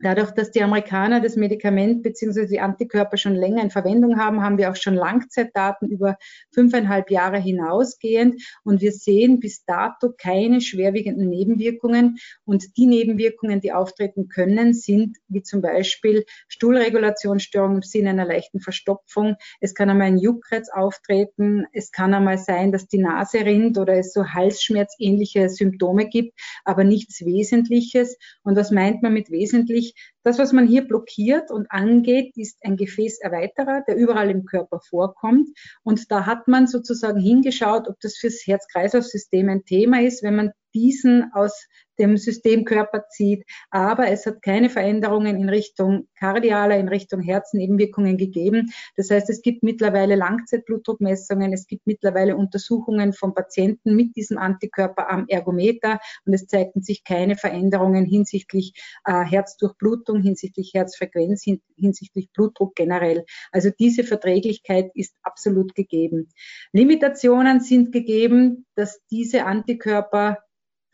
Dadurch, 0.00 0.30
dass 0.30 0.52
die 0.52 0.62
Amerikaner 0.62 1.20
das 1.20 1.34
Medikament 1.34 2.04
bzw. 2.04 2.46
die 2.46 2.60
Antikörper 2.60 3.16
schon 3.16 3.34
länger 3.34 3.62
in 3.62 3.70
Verwendung 3.70 4.18
haben, 4.18 4.42
haben 4.42 4.56
wir 4.56 4.70
auch 4.70 4.76
schon 4.76 4.94
Langzeitdaten 4.94 5.88
über 5.88 6.18
fünfeinhalb 6.52 7.10
Jahre 7.10 7.38
hinausgehend 7.38 8.40
und 8.62 8.80
wir 8.80 8.92
sehen 8.92 9.40
bis 9.40 9.64
dato 9.64 10.12
keine 10.16 10.60
schwerwiegenden 10.60 11.28
Nebenwirkungen 11.28 12.18
und 12.44 12.76
die 12.76 12.86
Nebenwirkungen, 12.86 13.60
die 13.60 13.72
auftreten 13.72 14.28
können, 14.28 14.72
sind 14.72 15.16
wie 15.26 15.42
zum 15.42 15.62
Beispiel 15.62 16.24
Stuhlregulationsstörungen 16.46 17.78
im 17.78 17.82
Sinne 17.82 18.10
einer 18.10 18.24
leichten 18.24 18.60
Verstopfung. 18.60 19.34
Es 19.60 19.74
kann 19.74 19.90
einmal 19.90 20.08
ein 20.08 20.18
Juckreiz 20.18 20.68
auftreten. 20.70 21.66
Es 21.72 21.90
kann 21.90 22.14
einmal 22.14 22.38
sein, 22.38 22.70
dass 22.70 22.86
die 22.86 22.98
Nase 22.98 23.38
rinnt 23.38 23.78
oder 23.78 23.94
es 23.94 24.12
so 24.12 24.28
Halsschmerzähnliche 24.28 25.48
Symptome 25.48 26.08
gibt, 26.08 26.38
aber 26.64 26.84
nichts 26.84 27.24
Wesentliches. 27.24 28.16
Und 28.42 28.56
was 28.56 28.70
meint 28.70 29.02
man 29.02 29.12
mit 29.12 29.30
wesentlich? 29.30 29.87
Das, 30.22 30.38
was 30.38 30.52
man 30.52 30.66
hier 30.66 30.86
blockiert 30.86 31.50
und 31.50 31.70
angeht, 31.70 32.36
ist 32.36 32.58
ein 32.64 32.76
Gefäßerweiterer, 32.76 33.84
der 33.86 33.96
überall 33.96 34.30
im 34.30 34.44
Körper 34.44 34.80
vorkommt. 34.80 35.48
Und 35.82 36.10
da 36.10 36.26
hat 36.26 36.48
man 36.48 36.66
sozusagen 36.66 37.20
hingeschaut, 37.20 37.88
ob 37.88 37.98
das 38.00 38.16
fürs 38.16 38.46
Herz-Kreislauf-System 38.46 39.48
ein 39.48 39.64
Thema 39.64 40.02
ist, 40.02 40.22
wenn 40.22 40.36
man 40.36 40.52
diesen 40.78 41.32
aus 41.32 41.66
dem 41.98 42.16
Systemkörper 42.16 43.08
zieht. 43.08 43.44
Aber 43.70 44.08
es 44.08 44.24
hat 44.26 44.42
keine 44.42 44.70
Veränderungen 44.70 45.36
in 45.36 45.48
Richtung 45.48 46.08
kardialer, 46.18 46.78
in 46.78 46.88
Richtung 46.88 47.20
Herznebenwirkungen 47.20 48.16
gegeben. 48.16 48.72
Das 48.96 49.10
heißt, 49.10 49.28
es 49.30 49.42
gibt 49.42 49.62
mittlerweile 49.62 50.14
Langzeitblutdruckmessungen, 50.14 51.52
es 51.52 51.66
gibt 51.66 51.86
mittlerweile 51.86 52.36
Untersuchungen 52.36 53.12
von 53.12 53.34
Patienten 53.34 53.96
mit 53.96 54.14
diesem 54.16 54.38
Antikörper 54.38 55.10
am 55.10 55.26
Ergometer 55.28 55.98
und 56.24 56.34
es 56.34 56.46
zeigten 56.46 56.82
sich 56.82 57.04
keine 57.04 57.36
Veränderungen 57.36 58.04
hinsichtlich 58.04 58.72
äh, 59.04 59.24
Herzdurchblutung, 59.24 60.22
hinsichtlich 60.22 60.72
Herzfrequenz, 60.74 61.42
hin, 61.42 61.60
hinsichtlich 61.76 62.30
Blutdruck 62.32 62.76
generell. 62.76 63.24
Also 63.50 63.70
diese 63.76 64.04
Verträglichkeit 64.04 64.90
ist 64.94 65.14
absolut 65.22 65.74
gegeben. 65.74 66.28
Limitationen 66.72 67.60
sind 67.60 67.92
gegeben, 67.92 68.66
dass 68.76 69.00
diese 69.10 69.44
Antikörper 69.44 70.38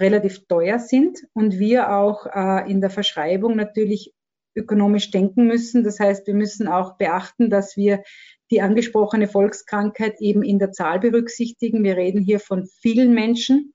relativ 0.01 0.47
teuer 0.47 0.79
sind 0.79 1.25
und 1.33 1.59
wir 1.59 1.93
auch 1.95 2.27
äh, 2.27 2.71
in 2.71 2.81
der 2.81 2.91
Verschreibung 2.91 3.57
natürlich 3.57 4.13
ökonomisch 4.57 5.11
denken 5.11 5.47
müssen. 5.47 5.85
Das 5.85 6.01
heißt, 6.01 6.27
wir 6.27 6.35
müssen 6.35 6.69
auch 6.69 6.97
beachten, 6.97 7.51
dass 7.51 7.77
wir 7.77 8.03
die 8.51 8.61
angesprochene 8.61 9.27
Volkskrankheit 9.27 10.21
eben 10.21 10.43
in 10.43 10.59
der 10.59 10.73
Zahl 10.73 11.01
berücksichtigen. 11.01 11.83
Wir 11.83 11.97
reden 11.97 12.21
hier 12.21 12.41
von 12.41 12.67
vielen 12.67 13.15
Menschen. 13.15 13.73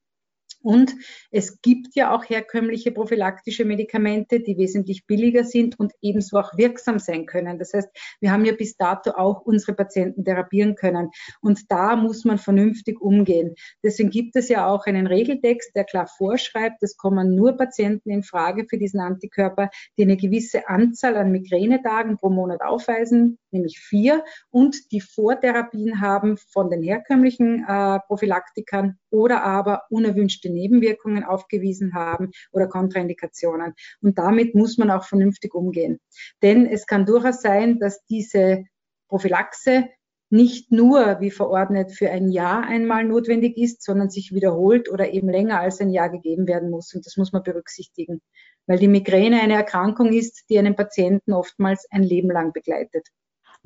Und 0.62 0.94
es 1.32 1.62
gibt 1.62 1.96
ja 1.96 2.14
auch 2.14 2.26
herkömmliche 2.30 2.92
prophylaktische 2.92 3.64
Medikamente, 3.64 4.42
die 4.42 4.58
wesentlich 4.58 5.06
billiger 5.06 5.44
sind 5.44 5.80
und 5.80 5.94
ebenso 6.02 6.38
auch 6.38 6.58
wirksam 6.58 7.00
sein 7.00 7.26
können. 7.26 7.60
Das 7.60 7.74
heißt, 7.74 7.90
wir 8.20 8.32
haben 8.32 8.46
ja 8.46 8.54
bis 8.54 8.76
dato 8.76 9.12
auch 9.12 9.42
unsere 9.42 9.74
Patienten 9.74 10.26
therapieren 10.26 10.76
können. 10.76 11.12
Und 11.42 11.72
da 11.72 11.96
muss 11.96 12.26
man 12.26 12.38
vernünftig 12.38 13.00
umgehen. 13.00 13.56
Deswegen 13.84 14.10
gibt 14.10 14.36
es 14.36 14.50
ja 14.50 14.68
auch 14.68 14.86
einen 14.86 15.08
Regeltext, 15.08 15.76
der 15.76 15.86
klar 15.86 16.08
vorschreibt, 16.08 16.84
es 16.84 16.98
kommen 16.98 17.36
nur 17.36 17.56
Patienten 17.56 18.10
in 18.10 18.24
Frage 18.24 18.66
für 18.70 18.78
diesen 18.78 19.00
Antikörper, 19.00 19.70
die 19.98 20.04
eine 20.04 20.18
gewisse 20.18 20.68
Anzahl 20.68 21.16
an 21.16 21.32
Migränetagen 21.32 22.18
pro 22.18 22.30
Monat 22.30 22.62
aufweisen, 22.62 23.38
nämlich 23.52 23.80
vier, 23.80 24.24
und 24.50 24.92
die 24.92 25.02
Vortherapien 25.02 26.02
haben 26.02 26.38
von 26.38 26.70
den 26.70 26.84
herkömmlichen 26.84 27.66
äh, 27.68 28.00
Prophylaktikern 28.08 28.98
oder 29.10 29.44
aber 29.44 29.84
unerwünschte 29.90 30.49
Nebenwirkungen 30.50 31.24
aufgewiesen 31.24 31.94
haben 31.94 32.32
oder 32.52 32.68
Kontraindikationen. 32.68 33.74
Und 34.02 34.18
damit 34.18 34.56
muss 34.56 34.78
man 34.78 34.92
auch 34.92 35.06
vernünftig 35.06 35.54
umgehen. 35.54 36.00
Denn 36.42 36.66
es 36.66 36.86
kann 36.86 37.06
durchaus 37.06 37.42
sein, 37.42 37.80
dass 37.80 38.04
diese 38.06 38.66
Prophylaxe 39.08 39.90
nicht 40.30 40.72
nur 40.72 41.20
wie 41.20 41.32
verordnet 41.32 41.92
für 41.92 42.12
ein 42.12 42.30
Jahr 42.30 42.64
einmal 42.64 43.04
notwendig 43.04 43.58
ist, 43.58 43.84
sondern 43.84 44.10
sich 44.10 44.32
wiederholt 44.32 44.90
oder 44.90 45.12
eben 45.12 45.28
länger 45.28 45.60
als 45.60 45.82
ein 45.82 45.90
Jahr 45.90 46.10
gegeben 46.10 46.48
werden 46.48 46.70
muss. 46.70 46.94
Und 46.94 47.06
das 47.06 47.18
muss 47.18 47.32
man 47.32 47.44
berücksichtigen, 47.44 48.22
weil 48.68 48.78
die 48.78 48.88
Migräne 48.88 49.42
eine 49.42 49.56
Erkrankung 49.56 50.14
ist, 50.14 50.46
die 50.50 50.60
einen 50.60 50.76
Patienten 50.76 51.34
oftmals 51.34 51.88
ein 51.90 52.04
Leben 52.04 52.30
lang 52.30 52.54
begleitet. 52.54 53.08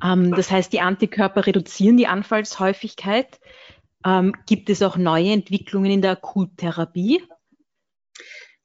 Ähm, 0.02 0.34
das 0.34 0.50
heißt, 0.50 0.72
die 0.72 0.80
Antikörper 0.80 1.46
reduzieren 1.46 1.96
die 1.96 2.06
Anfallshäufigkeit. 2.06 3.38
Ähm, 4.04 4.34
gibt 4.46 4.70
es 4.70 4.82
auch 4.82 4.96
neue 4.96 5.32
Entwicklungen 5.32 5.90
in 5.90 6.02
der 6.02 6.12
Akuttherapie? 6.12 7.22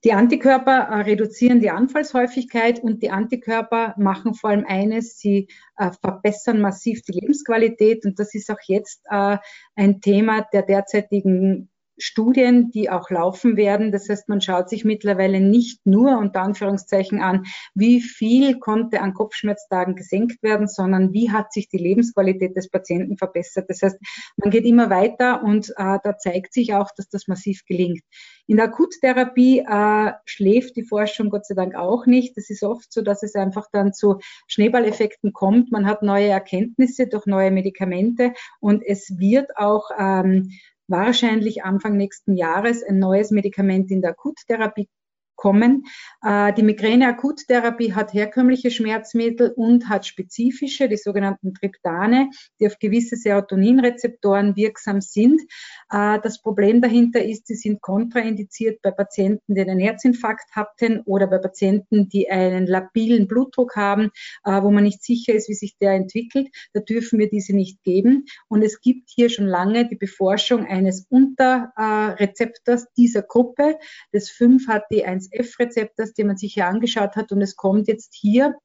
Die 0.05 0.13
Antikörper 0.13 0.77
äh, 0.77 1.01
reduzieren 1.01 1.59
die 1.59 1.71
Anfallshäufigkeit 1.71 2.79
und 2.79 3.03
die 3.03 3.11
Antikörper 3.11 3.95
machen 3.97 4.33
vor 4.33 4.51
allem 4.51 4.65
eines, 4.65 5.17
sie 5.17 5.49
äh, 5.77 5.91
verbessern 6.01 6.61
massiv 6.61 7.01
die 7.01 7.19
Lebensqualität 7.19 8.05
und 8.05 8.17
das 8.17 8.33
ist 8.33 8.49
auch 8.49 8.61
jetzt 8.67 9.01
äh, 9.09 9.37
ein 9.75 9.99
Thema 9.99 10.45
der 10.53 10.61
derzeitigen 10.63 11.69
Studien, 11.99 12.71
die 12.71 12.89
auch 12.89 13.09
laufen 13.09 13.57
werden. 13.57 13.91
Das 13.91 14.09
heißt, 14.09 14.29
man 14.29 14.41
schaut 14.41 14.69
sich 14.69 14.85
mittlerweile 14.85 15.39
nicht 15.41 15.85
nur 15.85 16.17
unter 16.17 16.41
Anführungszeichen 16.41 17.21
an, 17.21 17.45
wie 17.75 18.01
viel 18.01 18.59
konnte 18.59 19.01
an 19.01 19.13
Kopfschmerztagen 19.13 19.95
gesenkt 19.95 20.41
werden, 20.41 20.67
sondern 20.67 21.13
wie 21.13 21.31
hat 21.31 21.53
sich 21.53 21.69
die 21.69 21.77
Lebensqualität 21.77 22.55
des 22.55 22.69
Patienten 22.69 23.17
verbessert. 23.17 23.69
Das 23.69 23.81
heißt, 23.81 23.97
man 24.37 24.51
geht 24.51 24.65
immer 24.65 24.89
weiter 24.89 25.43
und 25.43 25.69
äh, 25.71 25.97
da 26.03 26.17
zeigt 26.17 26.53
sich 26.53 26.73
auch, 26.73 26.89
dass 26.95 27.09
das 27.09 27.27
massiv 27.27 27.65
gelingt. 27.65 28.01
In 28.47 28.57
der 28.57 28.65
Akuttherapie 28.65 29.59
äh, 29.59 30.13
schläft 30.25 30.75
die 30.75 30.83
Forschung 30.83 31.29
Gott 31.29 31.45
sei 31.45 31.55
Dank 31.55 31.75
auch 31.75 32.05
nicht. 32.05 32.37
Es 32.37 32.49
ist 32.49 32.63
oft 32.63 32.91
so, 32.91 33.01
dass 33.01 33.21
es 33.23 33.35
einfach 33.35 33.67
dann 33.71 33.93
zu 33.93 34.19
Schneeballeffekten 34.47 35.33
kommt. 35.33 35.71
Man 35.71 35.85
hat 35.85 36.01
neue 36.01 36.29
Erkenntnisse 36.29 37.07
durch 37.07 37.25
neue 37.25 37.51
Medikamente 37.51 38.33
und 38.59 38.83
es 38.83 39.19
wird 39.19 39.55
auch 39.57 39.91
ähm, 39.97 40.49
wahrscheinlich 40.89 41.63
Anfang 41.63 41.95
nächsten 41.95 42.35
Jahres 42.35 42.83
ein 42.83 42.99
neues 42.99 43.31
Medikament 43.31 43.91
in 43.91 44.01
der 44.01 44.11
Akuttherapie 44.11 44.89
kommen. 45.39 45.85
Äh, 46.21 46.53
die 46.53 46.63
Migräne-Akuttherapie 46.63 47.93
hat 47.93 48.13
herkömmliche 48.13 48.71
Schmerzmittel 48.71 49.53
und 49.55 49.87
hat 49.87 50.05
spezifische, 50.05 50.89
die 50.89 50.97
sogenannten 50.97 51.53
Triptane, 51.53 52.29
die 52.59 52.67
auf 52.67 52.77
gewisse 52.77 53.15
Serotoninrezeptoren 53.15 54.57
wirksam 54.57 54.99
sind. 54.99 55.41
Äh, 55.91 56.19
das 56.21 56.41
Problem 56.41 56.81
dahinter 56.81 57.23
ist, 57.23 57.47
sie 57.47 57.55
sind 57.55 57.81
kontraindiziert 57.81 58.81
bei 58.81 58.91
Patienten, 58.91 59.55
die 59.55 59.61
einen 59.61 59.79
Herzinfarkt 59.79 60.51
hatten 60.51 61.01
oder 61.05 61.27
bei 61.27 61.37
Patienten, 61.37 62.09
die 62.09 62.29
einen 62.29 62.67
labilen 62.67 63.27
Blutdruck 63.27 63.77
haben, 63.77 64.11
äh, 64.43 64.61
wo 64.61 64.71
man 64.71 64.83
nicht 64.83 65.01
sicher 65.03 65.33
ist, 65.33 65.47
wie 65.47 65.53
sich 65.53 65.77
der 65.77 65.93
entwickelt. 65.93 66.49
Da 66.73 66.81
dürfen 66.81 67.17
wir 67.17 67.29
diese 67.29 67.55
nicht 67.55 67.81
geben. 67.83 68.25
Und 68.49 68.61
es 68.61 68.81
gibt 68.81 69.09
hier 69.09 69.29
schon 69.29 69.45
lange 69.45 69.87
die 69.87 69.95
Beforschung 69.95 70.65
eines 70.65 71.05
Unterrezeptors 71.09 72.87
dieser 72.97 73.21
Gruppe, 73.21 73.77
des 74.13 74.29
5-HT1 74.31 75.28
F-Rezeptors, 75.31 76.13
den 76.13 76.27
man 76.27 76.37
sich 76.37 76.53
hier 76.53 76.67
angeschaut 76.67 77.15
hat. 77.15 77.31
Und 77.31 77.41
es 77.41 77.55
kommt 77.55 77.87
jetzt 77.87 78.13
hier 78.13 78.55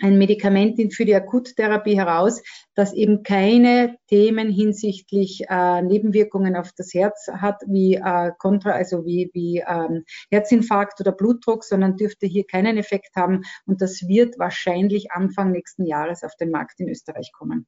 ein 0.00 0.18
Medikament 0.18 0.94
für 0.94 1.04
die 1.04 1.14
Akuttherapie 1.14 1.96
heraus, 1.96 2.42
das 2.74 2.92
eben 2.92 3.22
keine 3.22 3.96
Themen 4.08 4.50
hinsichtlich 4.50 5.42
äh, 5.48 5.82
Nebenwirkungen 5.82 6.56
auf 6.56 6.72
das 6.76 6.94
Herz 6.94 7.28
hat, 7.32 7.62
wie 7.66 7.94
äh, 7.94 8.32
Kontra, 8.38 8.70
also 8.70 9.04
wie, 9.04 9.30
wie 9.34 9.62
ähm, 9.66 10.04
Herzinfarkt 10.30 11.00
oder 11.00 11.12
Blutdruck, 11.12 11.64
sondern 11.64 11.96
dürfte 11.96 12.26
hier 12.26 12.44
keinen 12.46 12.78
Effekt 12.78 13.14
haben. 13.16 13.42
Und 13.66 13.82
das 13.82 14.06
wird 14.08 14.38
wahrscheinlich 14.38 15.12
Anfang 15.12 15.52
nächsten 15.52 15.86
Jahres 15.86 16.24
auf 16.24 16.34
den 16.36 16.50
Markt 16.50 16.80
in 16.80 16.88
Österreich 16.88 17.30
kommen. 17.32 17.66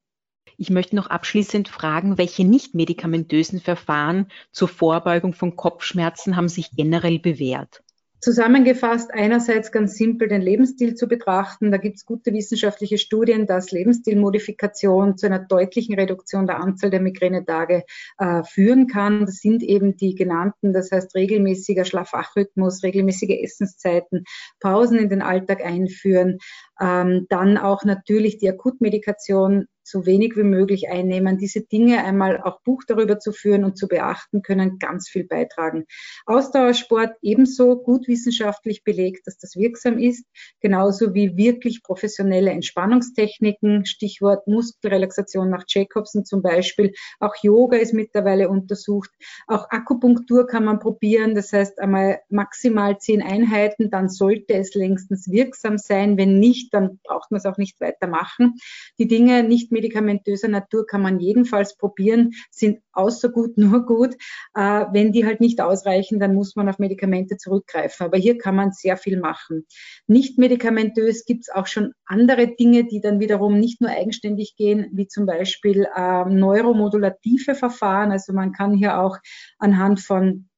Ich 0.56 0.70
möchte 0.70 0.96
noch 0.96 1.06
abschließend 1.06 1.68
fragen, 1.68 2.18
welche 2.18 2.44
nicht 2.44 2.74
medikamentösen 2.74 3.60
Verfahren 3.60 4.28
zur 4.52 4.68
Vorbeugung 4.68 5.32
von 5.32 5.56
Kopfschmerzen 5.56 6.36
haben 6.36 6.48
sich 6.48 6.70
generell 6.72 7.18
bewährt? 7.18 7.82
Zusammengefasst 8.22 9.12
einerseits 9.12 9.72
ganz 9.72 9.96
simpel 9.96 10.28
den 10.28 10.42
Lebensstil 10.42 10.94
zu 10.94 11.08
betrachten. 11.08 11.72
Da 11.72 11.76
gibt 11.76 11.96
es 11.96 12.06
gute 12.06 12.32
wissenschaftliche 12.32 12.96
Studien, 12.96 13.48
dass 13.48 13.72
Lebensstilmodifikation 13.72 15.18
zu 15.18 15.26
einer 15.26 15.40
deutlichen 15.40 15.96
Reduktion 15.96 16.46
der 16.46 16.60
Anzahl 16.60 16.90
der 16.90 17.00
Migränetage 17.00 17.82
äh, 18.18 18.44
führen 18.44 18.86
kann. 18.86 19.26
Das 19.26 19.38
sind 19.38 19.64
eben 19.64 19.96
die 19.96 20.14
genannten, 20.14 20.72
das 20.72 20.92
heißt 20.92 21.16
regelmäßiger 21.16 21.84
Schlafwachrhythmus, 21.84 22.84
regelmäßige 22.84 23.42
Essenszeiten, 23.42 24.22
Pausen 24.60 25.00
in 25.00 25.08
den 25.08 25.22
Alltag 25.22 25.60
einführen, 25.64 26.38
ähm, 26.80 27.26
dann 27.28 27.58
auch 27.58 27.84
natürlich 27.84 28.38
die 28.38 28.48
Akutmedikation 28.48 29.66
so 29.84 30.06
wenig 30.06 30.36
wie 30.36 30.42
möglich 30.44 30.88
einnehmen. 30.88 31.38
Diese 31.38 31.60
Dinge 31.60 32.04
einmal 32.04 32.40
auch 32.42 32.60
Buch 32.62 32.82
darüber 32.86 33.18
zu 33.18 33.32
führen 33.32 33.64
und 33.64 33.76
zu 33.76 33.88
beachten, 33.88 34.42
können 34.42 34.78
ganz 34.78 35.08
viel 35.08 35.24
beitragen. 35.24 35.84
Ausdauersport 36.26 37.16
ebenso 37.20 37.76
gut 37.76 38.08
wissenschaftlich 38.08 38.84
belegt, 38.84 39.26
dass 39.26 39.38
das 39.38 39.56
wirksam 39.56 39.98
ist, 39.98 40.24
genauso 40.60 41.14
wie 41.14 41.36
wirklich 41.36 41.82
professionelle 41.82 42.50
Entspannungstechniken, 42.50 43.84
Stichwort 43.84 44.46
Muskelrelaxation 44.46 45.50
nach 45.50 45.64
Jacobson 45.66 46.24
zum 46.24 46.42
Beispiel. 46.42 46.92
Auch 47.18 47.34
Yoga 47.42 47.76
ist 47.78 47.92
mittlerweile 47.92 48.48
untersucht. 48.48 49.10
Auch 49.46 49.68
Akupunktur 49.70 50.46
kann 50.46 50.64
man 50.64 50.78
probieren, 50.78 51.34
das 51.34 51.52
heißt 51.52 51.80
einmal 51.80 52.20
maximal 52.28 52.98
zehn 52.98 53.22
Einheiten, 53.22 53.90
dann 53.90 54.08
sollte 54.08 54.54
es 54.54 54.74
längstens 54.74 55.30
wirksam 55.30 55.78
sein. 55.78 56.16
Wenn 56.16 56.38
nicht, 56.38 56.61
dann 56.70 57.00
braucht 57.04 57.30
man 57.30 57.38
es 57.38 57.46
auch 57.46 57.58
nicht 57.58 57.80
weitermachen. 57.80 58.54
Die 58.98 59.08
Dinge 59.08 59.42
nicht 59.42 59.72
medikamentöser 59.72 60.48
Natur 60.48 60.86
kann 60.86 61.02
man 61.02 61.20
jedenfalls 61.20 61.76
probieren, 61.76 62.32
sind 62.50 62.80
außer 62.92 63.30
gut 63.30 63.56
nur 63.58 63.84
gut. 63.86 64.14
Äh, 64.54 64.86
wenn 64.92 65.12
die 65.12 65.26
halt 65.26 65.40
nicht 65.40 65.60
ausreichen, 65.60 66.20
dann 66.20 66.34
muss 66.34 66.56
man 66.56 66.68
auf 66.68 66.78
Medikamente 66.78 67.36
zurückgreifen. 67.36 68.06
Aber 68.06 68.18
hier 68.18 68.38
kann 68.38 68.56
man 68.56 68.72
sehr 68.72 68.96
viel 68.96 69.18
machen. 69.18 69.66
Nicht 70.06 70.38
medikamentös 70.38 71.24
gibt 71.24 71.42
es 71.42 71.54
auch 71.54 71.66
schon 71.66 71.92
andere 72.04 72.48
Dinge, 72.48 72.84
die 72.84 73.00
dann 73.00 73.20
wiederum 73.20 73.58
nicht 73.58 73.80
nur 73.80 73.90
eigenständig 73.90 74.56
gehen, 74.56 74.88
wie 74.92 75.06
zum 75.06 75.26
Beispiel 75.26 75.86
äh, 75.94 76.24
neuromodulative 76.24 77.54
Verfahren. 77.54 78.12
Also 78.12 78.32
man 78.32 78.52
kann 78.52 78.74
hier 78.74 79.00
auch 79.00 79.18
anhand 79.58 80.00
von 80.00 80.48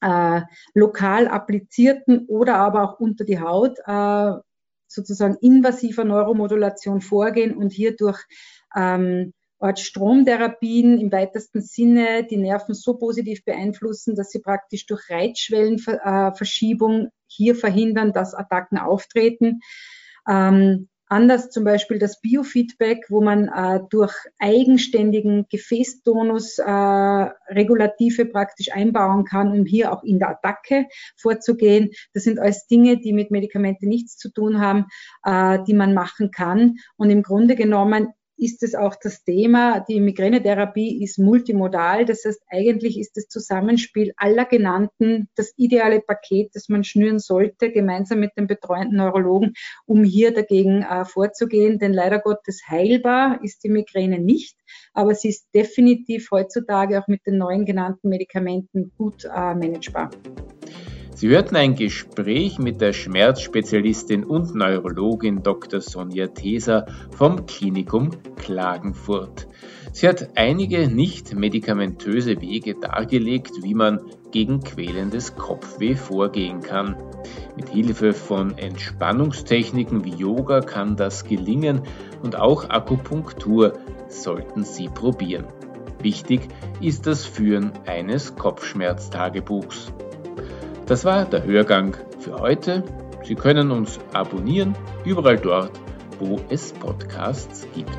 äh, 0.00 0.42
lokal 0.74 1.28
applizierten 1.28 2.26
oder 2.26 2.56
aber 2.56 2.82
auch 2.84 3.00
unter 3.00 3.24
die 3.24 3.40
Haut 3.40 3.78
äh, 3.86 4.32
sozusagen 4.90 5.36
invasiver 5.40 6.04
Neuromodulation 6.04 7.00
vorgehen 7.00 7.56
und 7.56 7.72
hier 7.72 7.96
durch 7.96 8.20
ähm, 8.76 9.32
Stromtherapien 9.76 10.98
im 10.98 11.12
weitesten 11.12 11.62
Sinne 11.62 12.24
die 12.24 12.38
Nerven 12.38 12.74
so 12.74 12.94
positiv 12.96 13.44
beeinflussen, 13.44 14.14
dass 14.14 14.30
sie 14.30 14.40
praktisch 14.40 14.86
durch 14.86 15.10
Reizschwellenverschiebung 15.10 17.08
hier 17.26 17.54
verhindern, 17.54 18.12
dass 18.12 18.34
Attacken 18.34 18.78
auftreten. 18.78 19.60
Ähm, 20.28 20.89
anders 21.10 21.50
zum 21.50 21.64
Beispiel 21.64 21.98
das 21.98 22.20
Biofeedback, 22.20 23.06
wo 23.08 23.20
man 23.20 23.48
äh, 23.48 23.80
durch 23.90 24.14
eigenständigen 24.38 25.46
Gefäßtonus 25.50 26.58
äh, 26.58 26.62
Regulative 26.62 28.26
praktisch 28.26 28.72
einbauen 28.72 29.24
kann, 29.24 29.52
um 29.52 29.66
hier 29.66 29.92
auch 29.92 30.04
in 30.04 30.18
der 30.18 30.30
Attacke 30.30 30.86
vorzugehen. 31.16 31.90
Das 32.14 32.22
sind 32.22 32.38
alles 32.38 32.66
Dinge, 32.66 32.98
die 32.98 33.12
mit 33.12 33.30
Medikamenten 33.30 33.88
nichts 33.88 34.16
zu 34.16 34.32
tun 34.32 34.60
haben, 34.60 34.86
äh, 35.24 35.58
die 35.66 35.74
man 35.74 35.94
machen 35.94 36.30
kann. 36.30 36.76
Und 36.96 37.10
im 37.10 37.22
Grunde 37.22 37.56
genommen 37.56 38.12
ist 38.40 38.62
es 38.62 38.74
auch 38.74 38.96
das 39.00 39.22
Thema, 39.22 39.80
die 39.80 40.00
Migränetherapie 40.00 41.04
ist 41.04 41.18
multimodal. 41.18 42.06
Das 42.06 42.24
heißt, 42.24 42.42
eigentlich 42.48 42.98
ist 42.98 43.16
das 43.16 43.28
Zusammenspiel 43.28 44.12
aller 44.16 44.46
genannten 44.46 45.28
das 45.36 45.52
ideale 45.56 46.00
Paket, 46.00 46.50
das 46.54 46.68
man 46.68 46.82
schnüren 46.82 47.18
sollte, 47.18 47.70
gemeinsam 47.70 48.20
mit 48.20 48.32
dem 48.38 48.46
betreuenden 48.46 48.96
Neurologen, 48.96 49.52
um 49.84 50.04
hier 50.04 50.32
dagegen 50.32 50.82
äh, 50.82 51.04
vorzugehen. 51.04 51.78
Denn 51.78 51.92
leider 51.92 52.18
Gottes 52.18 52.62
heilbar 52.66 53.40
ist 53.42 53.62
die 53.62 53.68
Migräne 53.68 54.18
nicht, 54.18 54.56
aber 54.94 55.14
sie 55.14 55.28
ist 55.28 55.48
definitiv 55.54 56.30
heutzutage 56.30 56.98
auch 56.98 57.08
mit 57.08 57.26
den 57.26 57.36
neuen 57.36 57.66
genannten 57.66 58.08
Medikamenten 58.08 58.92
gut 58.96 59.24
äh, 59.24 59.54
managebar. 59.54 60.10
Sie 61.20 61.28
hörten 61.28 61.54
ein 61.54 61.74
Gespräch 61.74 62.58
mit 62.58 62.80
der 62.80 62.94
Schmerzspezialistin 62.94 64.24
und 64.24 64.54
Neurologin 64.54 65.42
Dr. 65.42 65.82
Sonja 65.82 66.28
Theser 66.28 66.86
vom 67.10 67.44
Klinikum 67.44 68.08
Klagenfurt. 68.36 69.46
Sie 69.92 70.08
hat 70.08 70.30
einige 70.36 70.88
nicht 70.88 71.34
medikamentöse 71.34 72.40
Wege 72.40 72.74
dargelegt, 72.74 73.52
wie 73.62 73.74
man 73.74 74.00
gegen 74.30 74.60
quälendes 74.60 75.36
Kopfweh 75.36 75.94
vorgehen 75.94 76.62
kann. 76.62 76.96
Mit 77.54 77.68
Hilfe 77.68 78.14
von 78.14 78.56
Entspannungstechniken 78.56 80.06
wie 80.06 80.14
Yoga 80.14 80.62
kann 80.62 80.96
das 80.96 81.24
gelingen 81.24 81.82
und 82.22 82.36
auch 82.36 82.70
Akupunktur 82.70 83.74
sollten 84.08 84.64
Sie 84.64 84.88
probieren. 84.88 85.44
Wichtig 86.00 86.48
ist 86.80 87.06
das 87.06 87.26
Führen 87.26 87.72
eines 87.84 88.36
Kopfschmerztagebuchs. 88.36 89.92
Das 90.90 91.04
war 91.04 91.24
der 91.24 91.44
Hörgang 91.44 91.96
für 92.18 92.40
heute. 92.40 92.82
Sie 93.22 93.36
können 93.36 93.70
uns 93.70 94.00
abonnieren, 94.12 94.74
überall 95.04 95.36
dort, 95.36 95.70
wo 96.18 96.40
es 96.48 96.72
Podcasts 96.72 97.64
gibt. 97.76 97.96